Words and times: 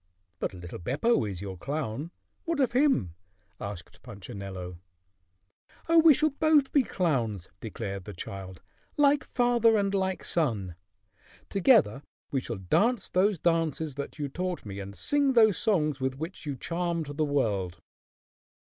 "But 0.39 0.55
little 0.55 0.79
Beppo 0.79 1.25
is 1.29 1.43
your 1.43 1.57
clown. 1.59 2.09
What 2.45 2.59
of 2.59 2.71
him?" 2.71 3.13
asked 3.59 4.01
Punchinello. 4.01 4.79
"Oh, 5.87 5.99
we 5.99 6.15
shall 6.15 6.31
both 6.31 6.71
be 6.71 6.81
clowns!" 6.81 7.49
declared 7.59 8.05
the 8.05 8.13
child, 8.15 8.63
"like 8.97 9.23
father 9.23 9.77
and 9.77 9.93
like 9.93 10.25
son. 10.25 10.73
Together 11.49 12.01
we 12.31 12.41
shall 12.41 12.57
dance 12.57 13.09
those 13.09 13.37
dances 13.37 13.93
that 13.93 14.17
you 14.17 14.27
taught 14.27 14.65
me 14.65 14.79
and 14.79 14.95
sing 14.95 15.33
those 15.33 15.59
songs 15.59 15.99
with 15.99 16.17
which 16.17 16.47
you 16.47 16.55
charmed 16.55 17.15
the 17.15 17.23
world." 17.25 17.77